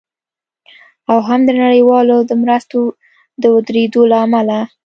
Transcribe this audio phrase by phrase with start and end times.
[1.09, 2.79] او هم د نړیوالو د مرستو
[3.41, 4.59] د ودریدو له امله